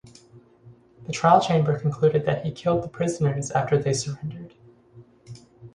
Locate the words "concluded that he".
1.77-2.51